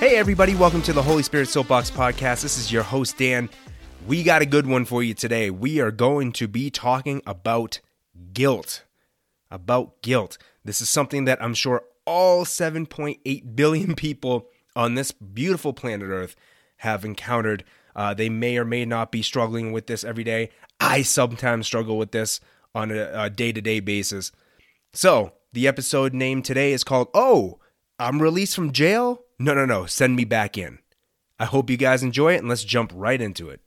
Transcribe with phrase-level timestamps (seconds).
[0.00, 2.40] Hey, everybody, welcome to the Holy Spirit Soapbox Podcast.
[2.40, 3.50] This is your host, Dan.
[4.06, 5.50] We got a good one for you today.
[5.50, 7.80] We are going to be talking about
[8.32, 8.84] guilt.
[9.50, 10.38] About guilt.
[10.64, 16.34] This is something that I'm sure all 7.8 billion people on this beautiful planet Earth
[16.78, 17.62] have encountered.
[17.94, 20.48] Uh, they may or may not be struggling with this every day.
[20.80, 22.40] I sometimes struggle with this
[22.74, 24.32] on a day to day basis.
[24.94, 27.59] So, the episode name today is called Oh,
[28.00, 29.24] I'm released from jail?
[29.38, 30.78] No, no, no, send me back in.
[31.38, 33.60] I hope you guys enjoy it and let's jump right into it.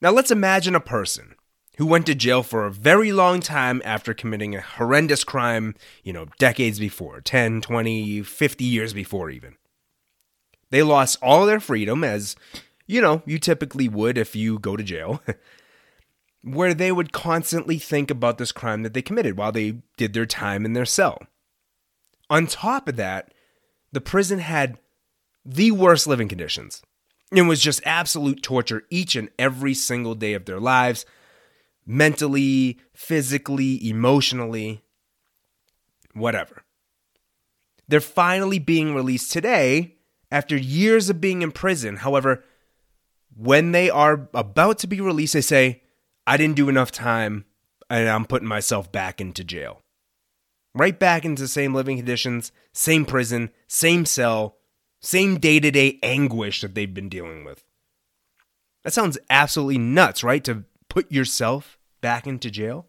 [0.00, 1.34] Now, let's imagine a person
[1.76, 6.12] who went to jail for a very long time after committing a horrendous crime, you
[6.12, 9.56] know, decades before 10, 20, 50 years before, even.
[10.70, 12.34] They lost all their freedom, as,
[12.86, 15.22] you know, you typically would if you go to jail,
[16.42, 20.26] where they would constantly think about this crime that they committed while they did their
[20.26, 21.20] time in their cell.
[22.30, 23.32] On top of that,
[23.92, 24.78] the prison had
[25.44, 26.82] the worst living conditions.
[27.32, 31.04] It was just absolute torture each and every single day of their lives,
[31.86, 34.82] mentally, physically, emotionally,
[36.12, 36.64] whatever.
[37.86, 39.96] They're finally being released today
[40.30, 41.96] after years of being in prison.
[41.96, 42.44] However,
[43.34, 45.82] when they are about to be released, they say,
[46.26, 47.46] I didn't do enough time
[47.88, 49.82] and I'm putting myself back into jail.
[50.78, 54.58] Right back into the same living conditions, same prison, same cell,
[55.00, 57.64] same day to day anguish that they've been dealing with.
[58.84, 60.44] That sounds absolutely nuts, right?
[60.44, 62.86] To put yourself back into jail.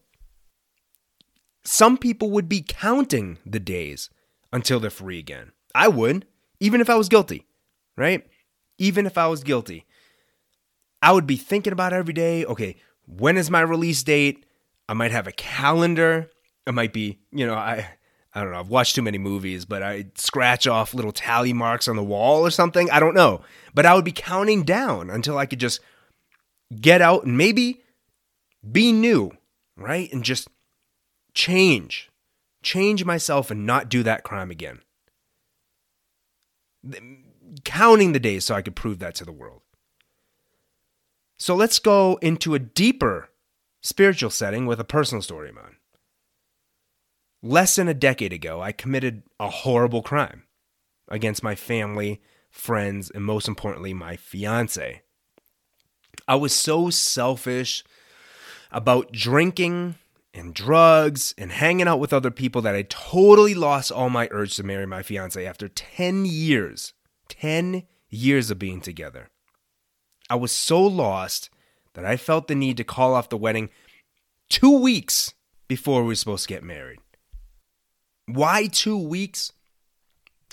[1.63, 4.11] Some people would be counting the days
[4.53, 5.51] until they're free again.
[5.73, 6.27] I would,
[6.59, 7.47] even if I was guilty,
[7.97, 8.23] right?
[8.77, 9.85] Even if I was guilty.
[11.01, 12.75] I would be thinking about every day, okay,
[13.07, 14.45] when is my release date?
[14.87, 16.29] I might have a calendar.
[16.69, 17.89] It might be, you know, I
[18.31, 21.87] I don't know, I've watched too many movies, but I scratch off little tally marks
[21.87, 22.91] on the wall or something.
[22.91, 23.41] I don't know.
[23.73, 25.79] But I would be counting down until I could just
[26.79, 27.81] get out and maybe
[28.71, 29.31] be new,
[29.75, 30.13] right?
[30.13, 30.47] And just
[31.33, 32.11] change.
[32.61, 34.81] Change myself and not do that crime again.
[37.63, 39.63] Counting the days so I could prove that to the world.
[41.35, 43.29] So let's go into a deeper
[43.81, 45.77] spiritual setting with a personal story of mine.
[47.41, 50.43] Less than a decade ago, I committed a horrible crime
[51.07, 55.01] against my family, friends, and most importantly, my fiance.
[56.27, 57.83] I was so selfish
[58.71, 59.95] about drinking
[60.33, 64.55] and drugs and hanging out with other people that I totally lost all my urge
[64.57, 66.93] to marry my fiance after 10 years.
[67.29, 69.29] 10 years of being together.
[70.29, 71.49] I was so lost
[71.93, 73.69] that I felt the need to call off the wedding
[74.49, 75.33] two weeks
[75.67, 76.99] before we were supposed to get married.
[78.33, 79.53] Why two weeks?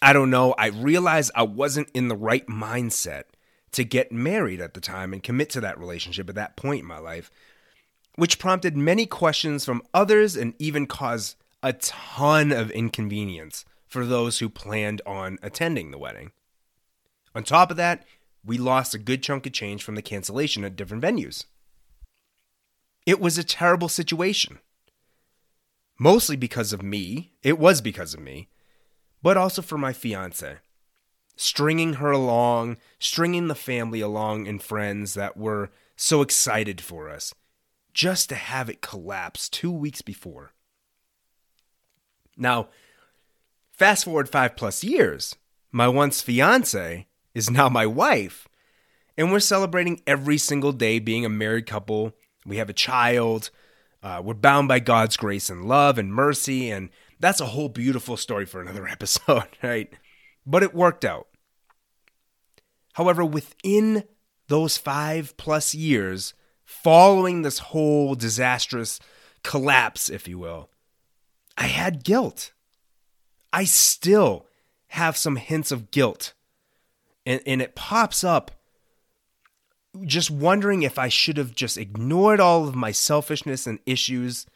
[0.00, 0.54] I don't know.
[0.58, 3.24] I realized I wasn't in the right mindset
[3.72, 6.86] to get married at the time and commit to that relationship at that point in
[6.86, 7.30] my life,
[8.14, 14.38] which prompted many questions from others and even caused a ton of inconvenience for those
[14.38, 16.32] who planned on attending the wedding.
[17.34, 18.06] On top of that,
[18.42, 21.44] we lost a good chunk of change from the cancellation at different venues.
[23.04, 24.60] It was a terrible situation.
[25.98, 27.32] Mostly because of me.
[27.42, 28.48] It was because of me.
[29.22, 30.56] But also for my fiance.
[31.36, 37.34] Stringing her along, stringing the family along and friends that were so excited for us,
[37.92, 40.52] just to have it collapse two weeks before.
[42.36, 42.68] Now,
[43.72, 45.36] fast forward five plus years,
[45.72, 48.48] my once fiance is now my wife,
[49.16, 52.12] and we're celebrating every single day being a married couple.
[52.46, 53.50] We have a child.
[54.06, 58.16] Uh, we're bound by God's grace and love and mercy, and that's a whole beautiful
[58.16, 59.92] story for another episode, right?
[60.46, 61.26] But it worked out.
[62.92, 64.04] However, within
[64.46, 66.34] those five plus years
[66.64, 69.00] following this whole disastrous
[69.42, 70.70] collapse, if you will,
[71.58, 72.52] I had guilt.
[73.52, 74.46] I still
[74.90, 76.32] have some hints of guilt.
[77.26, 78.52] And, and it pops up
[80.04, 84.46] just wondering if I should have just ignored all of my selfishness and issues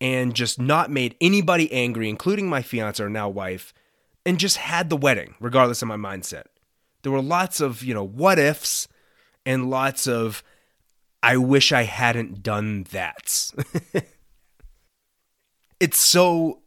[0.00, 3.74] and just not made anybody angry, including my fiance or now wife,
[4.24, 6.44] and just had the wedding, regardless of my mindset.
[7.02, 8.88] There were lots of, you know, what ifs
[9.44, 10.42] and lots of,
[11.22, 13.52] I wish I hadn't done that.
[15.80, 16.60] it's so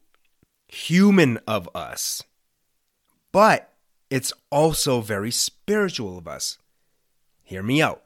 [0.68, 2.24] human of us,
[3.32, 3.74] but
[4.10, 6.58] it's also very spiritual of us.
[7.44, 8.04] Hear me out.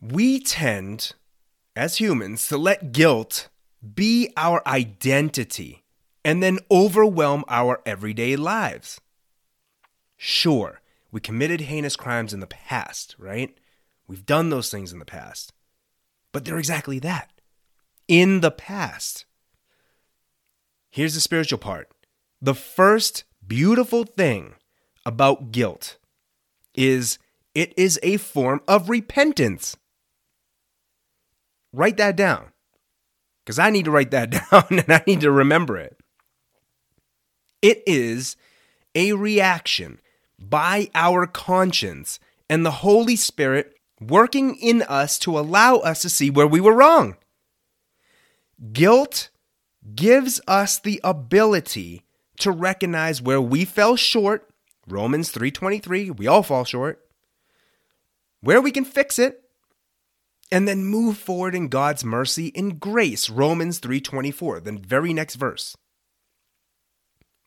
[0.00, 1.12] We tend,
[1.74, 3.48] as humans, to let guilt
[3.94, 5.82] be our identity
[6.24, 9.00] and then overwhelm our everyday lives.
[10.16, 10.80] Sure,
[11.10, 13.56] we committed heinous crimes in the past, right?
[14.06, 15.52] We've done those things in the past.
[16.32, 17.30] But they're exactly that
[18.08, 19.24] in the past.
[20.90, 21.90] Here's the spiritual part.
[22.40, 24.54] The first beautiful thing
[25.06, 25.96] about guilt
[26.74, 27.18] is
[27.54, 29.76] it is a form of repentance.
[31.72, 32.52] Write that down
[33.44, 35.96] because I need to write that down and I need to remember it.
[37.62, 38.36] It is
[38.94, 40.00] a reaction
[40.38, 42.18] by our conscience
[42.48, 46.74] and the Holy Spirit working in us to allow us to see where we were
[46.74, 47.16] wrong.
[48.72, 49.30] Guilt
[49.94, 52.02] gives us the ability
[52.38, 54.48] to recognize where we fell short.
[54.86, 57.03] Romans 3:23, we all fall short.
[58.44, 59.42] Where we can fix it
[60.52, 63.30] and then move forward in God's mercy and grace.
[63.30, 65.78] Romans 3:24, the very next verse.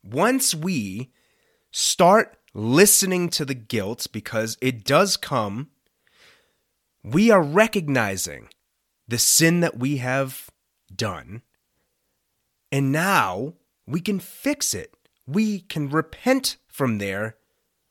[0.04, 1.12] Once we
[1.70, 5.70] start listening to the guilt because it does come,
[7.04, 8.50] we are recognizing
[9.08, 10.50] the sin that we have
[10.94, 11.44] done.
[12.72, 13.54] And now
[13.86, 14.96] we can fix it.
[15.28, 17.38] We can repent from there.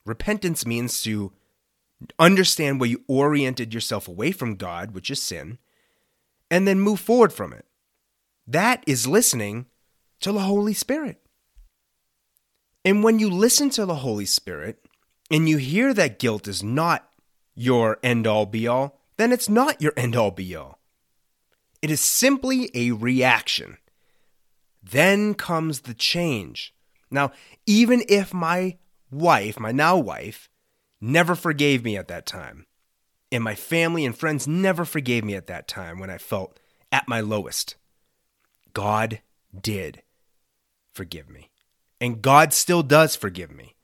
[0.04, 1.32] Repentance means to
[2.18, 5.58] understand where you oriented yourself away from God, which is sin,
[6.50, 7.66] and then move forward from it.
[8.46, 9.66] That is listening
[10.20, 11.20] to the Holy Spirit.
[12.84, 14.78] And when you listen to the Holy Spirit
[15.30, 17.08] and you hear that guilt is not
[17.54, 20.78] your end all be all, then it's not your end all be all.
[21.82, 23.78] It is simply a reaction.
[24.82, 26.74] Then comes the change.
[27.10, 27.32] Now,
[27.66, 28.76] even if my
[29.10, 30.48] wife, my now wife,
[31.00, 32.66] never forgave me at that time,
[33.30, 36.58] and my family and friends never forgave me at that time when I felt
[36.92, 37.76] at my lowest,
[38.72, 39.20] God
[39.58, 40.02] did
[40.92, 41.50] forgive me.
[42.00, 43.74] And God still does forgive me.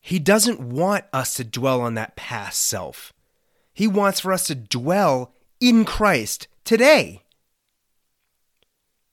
[0.00, 3.12] He doesn't want us to dwell on that past self.
[3.72, 7.22] He wants for us to dwell in Christ today.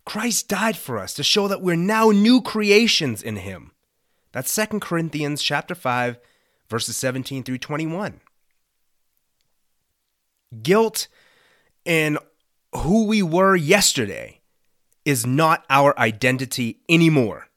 [0.06, 3.72] Christ died for us to show that we're now new creations in him.
[4.31, 6.19] That's 2 Corinthians chapter 5
[6.71, 8.21] verses 17 through 21.
[10.63, 11.07] Guilt
[11.85, 12.18] and
[12.73, 14.39] who we were yesterday
[15.03, 17.47] is not our identity anymore.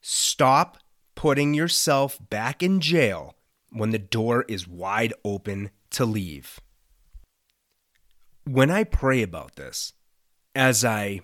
[0.00, 0.78] Stop
[1.14, 3.34] putting yourself back in jail
[3.70, 6.58] when the door is wide open to leave.
[8.44, 9.92] When I pray about this,
[10.54, 11.20] as I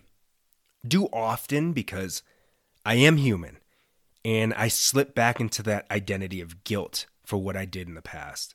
[0.86, 2.22] do often because
[2.84, 3.57] I am human
[4.28, 8.02] and I slip back into that identity of guilt for what I did in the
[8.02, 8.54] past,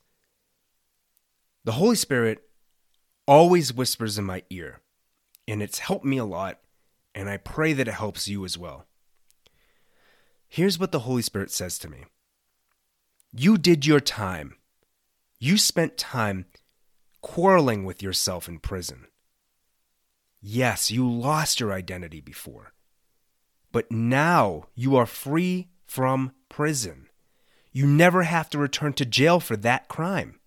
[1.64, 2.44] the Holy Spirit
[3.26, 4.82] always whispers in my ear,
[5.48, 6.60] and it's helped me a lot,
[7.16, 8.86] and I pray that it helps you as well.
[10.48, 12.04] Here's what the Holy Spirit says to me
[13.32, 14.58] You did your time.
[15.40, 16.46] You spent time
[17.22, 19.08] quarreling with yourself in prison.
[20.40, 22.74] Yes, you lost your identity before,
[23.74, 27.10] but now you are free from prison.
[27.74, 30.40] You never have to return to jail for that crime.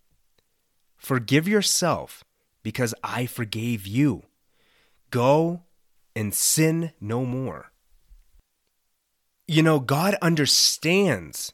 [0.96, 2.24] Forgive yourself
[2.62, 4.22] because I forgave you.
[5.10, 5.64] Go
[6.14, 7.72] and sin no more.
[9.48, 11.52] You know, God understands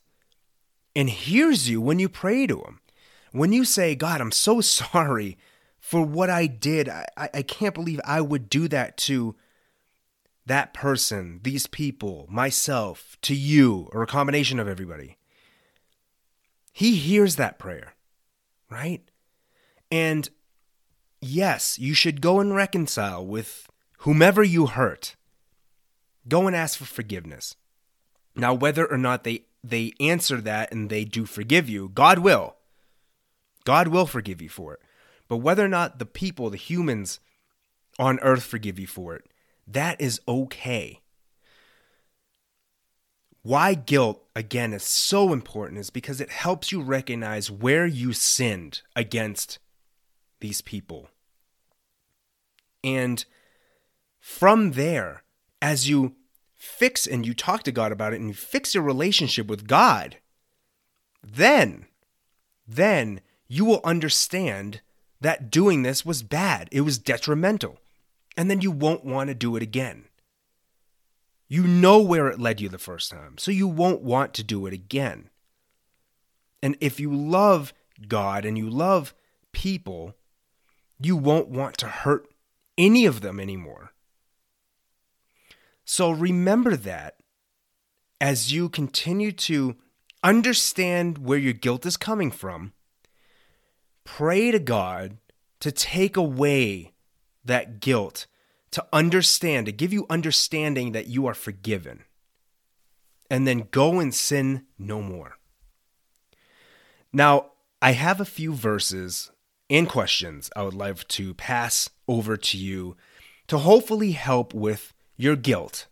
[0.95, 2.81] and hears you when you pray to Him.
[3.33, 5.39] When you say, God, I'm so sorry
[5.81, 9.37] for what I did, I, I can't believe I would do that to
[10.47, 15.17] that person, these people, myself, to you, or a combination of everybody.
[16.73, 17.95] He hears that prayer,
[18.71, 19.03] right?
[19.91, 20.29] And
[21.21, 23.69] yes, you should go and reconcile with
[23.99, 25.17] whomever you hurt.
[26.27, 27.57] Go and ask for forgiveness.
[28.35, 32.57] Now, whether or not they, they answer that and they do forgive you, God will.
[33.65, 34.81] God will forgive you for it.
[35.29, 37.21] But whether or not the people, the humans
[37.99, 39.27] on earth forgive you for it,
[39.67, 41.01] that is okay.
[43.43, 48.83] Why guilt, again, is so important is because it helps you recognize where you sinned
[48.95, 49.59] against
[50.41, 51.09] these people.
[52.85, 53.25] And
[54.21, 55.25] from there,
[55.61, 56.15] as you
[56.55, 60.19] fix and you talk to God about it and you fix your relationship with God,
[61.23, 61.87] then,
[62.67, 64.81] then you will understand
[65.21, 66.69] that doing this was bad.
[66.71, 67.79] It was detrimental.
[68.37, 70.05] And then you won't want to do it again.
[71.49, 74.67] You know where it led you the first time, so you won't want to do
[74.67, 75.29] it again.
[76.63, 77.75] And if you love
[78.09, 79.13] God and you love
[79.53, 80.15] people,
[80.99, 82.27] you won't want to hurt
[82.79, 83.93] any of them anymore.
[85.85, 87.17] So remember that
[88.21, 89.77] as you continue to
[90.23, 92.73] understand where your guilt is coming from,
[94.05, 95.19] pray to God
[95.61, 96.93] to take away
[97.45, 98.27] that guilt,
[98.71, 102.05] to understand, to give you understanding that you are forgiven,
[103.31, 105.37] and then go and sin no more.
[107.13, 109.31] Now, I have a few verses
[109.69, 112.97] and questions I would like to pass over to you
[113.49, 115.89] to hopefully help with your guilt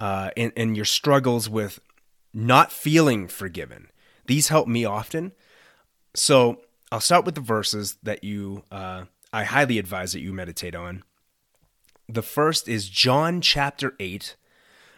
[0.00, 1.80] uh, and, and your struggles with
[2.34, 3.90] not feeling forgiven.
[4.26, 5.32] These help me often.
[6.14, 10.74] So I'll start with the verses that you, uh, I highly advise that you meditate
[10.74, 11.04] on.
[12.08, 14.36] The first is John chapter 8,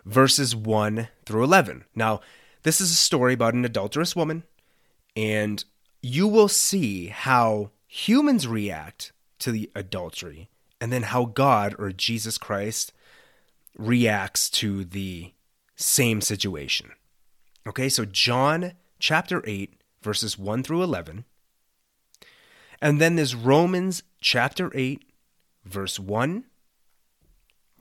[0.04, 1.84] verses 1 through 11.
[1.94, 2.20] Now,
[2.64, 4.42] this is a story about an adulterous woman,
[5.14, 5.64] and
[6.02, 10.50] you will see how humans react to the adultery
[10.80, 12.92] and then how God or Jesus Christ
[13.78, 15.32] reacts to the
[15.76, 16.90] same situation.
[17.66, 21.24] Okay, so John chapter 8, verses 1 through 11.
[22.80, 25.02] And then there's Romans chapter 8,
[25.64, 26.44] verse 1.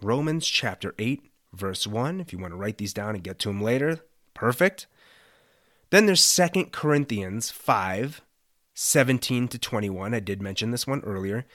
[0.01, 1.21] Romans chapter 8,
[1.53, 2.19] verse 1.
[2.19, 3.99] If you want to write these down and get to them later,
[4.33, 4.87] perfect.
[5.89, 8.21] Then there's Second Corinthians 5,
[8.73, 10.13] 17 to 21.
[10.13, 11.45] I did mention this one earlier.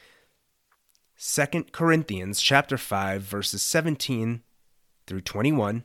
[1.17, 4.43] Second Corinthians chapter 5, verses 17
[5.07, 5.85] through 21.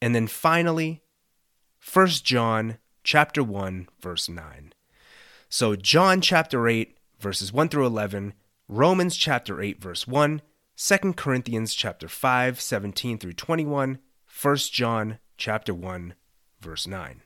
[0.00, 1.02] And then finally,
[1.92, 4.72] 1 John chapter 1 verse 9.
[5.52, 8.32] So John chapter 8 verses 1 through 11,
[8.68, 10.40] Romans chapter 8 verse 1,
[10.78, 13.98] 2 Corinthians chapter 5 17 through 21,
[14.42, 16.14] 1 John chapter 1
[16.58, 17.20] verse 9.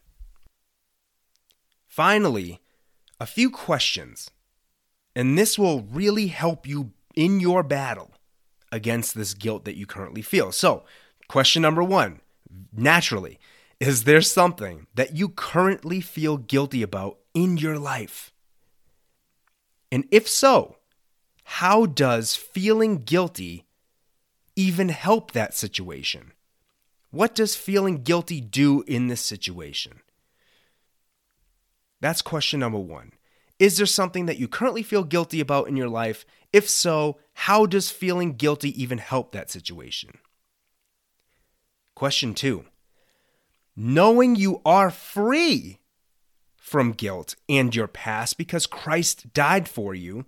[1.87, 2.61] Finally,
[3.21, 4.29] a few questions.
[5.15, 8.11] And this will really help you in your battle
[8.73, 10.51] against this guilt that you currently feel.
[10.51, 10.85] So,
[11.29, 12.21] question number 1
[12.73, 13.39] naturally,
[13.79, 18.33] is there something that you currently feel guilty about in your life?
[19.93, 20.79] And if so,
[21.45, 23.67] how does feeling guilty
[24.57, 26.33] even help that situation?
[27.11, 30.01] What does feeling guilty do in this situation?
[32.01, 33.13] That's question number one.
[33.59, 36.25] Is there something that you currently feel guilty about in your life?
[36.53, 40.19] If so, how does feeling guilty even help that situation?
[41.95, 42.65] Question two
[43.77, 45.81] Knowing you are free
[46.67, 50.27] from guilt and your past because Christ died for you,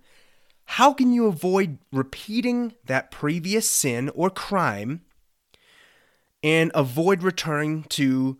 [0.63, 5.01] how can you avoid repeating that previous sin or crime
[6.41, 8.37] and avoid returning to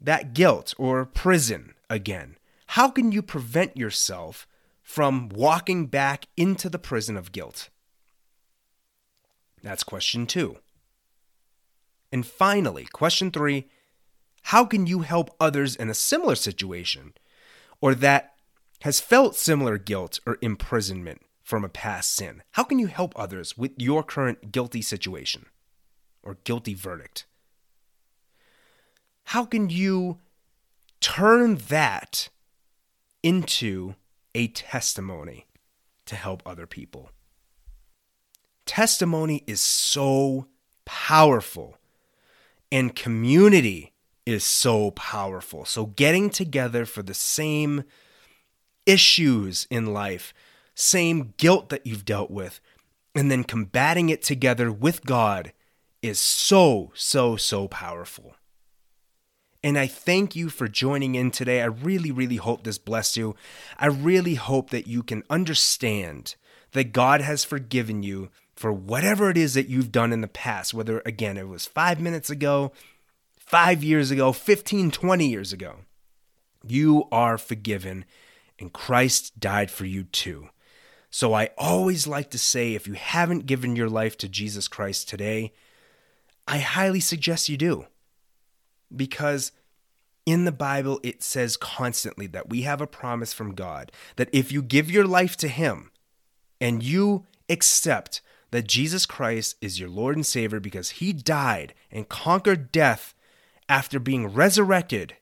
[0.00, 2.38] that guilt or prison again?
[2.68, 4.48] How can you prevent yourself
[4.82, 7.68] from walking back into the prison of guilt?
[9.62, 10.56] That's question two.
[12.10, 13.68] And finally, question three
[14.48, 17.12] how can you help others in a similar situation
[17.82, 18.32] or that
[18.80, 22.42] has felt similar guilt or imprisonment from a past sin?
[22.52, 25.44] How can you help others with your current guilty situation
[26.22, 27.26] or guilty verdict?
[29.24, 30.16] How can you
[31.00, 32.30] turn that
[33.22, 33.96] into
[34.34, 35.44] a testimony
[36.06, 37.10] to help other people?
[38.64, 40.46] Testimony is so
[40.86, 41.76] powerful
[42.72, 43.92] and community
[44.28, 45.64] is so powerful.
[45.64, 47.84] So, getting together for the same
[48.84, 50.34] issues in life,
[50.74, 52.60] same guilt that you've dealt with,
[53.14, 55.52] and then combating it together with God
[56.02, 58.34] is so, so, so powerful.
[59.64, 61.62] And I thank you for joining in today.
[61.62, 63.34] I really, really hope this blessed you.
[63.78, 66.36] I really hope that you can understand
[66.72, 70.74] that God has forgiven you for whatever it is that you've done in the past,
[70.74, 72.72] whether, again, it was five minutes ago,
[73.48, 75.76] five years ago, 15, 20 years ago.
[76.66, 78.04] You are forgiven,
[78.58, 80.50] and Christ died for you too.
[81.08, 85.08] So I always like to say if you haven't given your life to Jesus Christ
[85.08, 85.54] today,
[86.46, 87.86] I highly suggest you do.
[88.94, 89.52] Because
[90.26, 94.52] in the Bible, it says constantly that we have a promise from God that if
[94.52, 95.90] you give your life to Him
[96.60, 102.08] and you accept that Jesus Christ is your Lord and Savior because he died and
[102.08, 103.14] conquered death
[103.68, 105.16] after being resurrected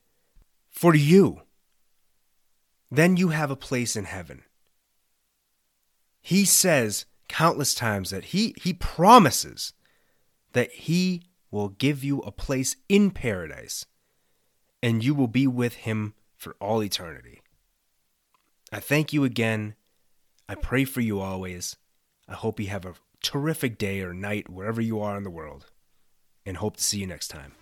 [0.69, 1.41] for you,
[2.89, 4.43] then you have a place in heaven.
[6.21, 9.73] He says countless times that he, he promises
[10.53, 13.85] that he will give you a place in paradise
[14.81, 17.41] and you will be with him for all eternity.
[18.71, 19.75] I thank you again.
[20.47, 21.75] I pray for you always.
[22.27, 25.67] I hope you have a terrific day or night wherever you are in the world,
[26.45, 27.53] and hope to see you next time.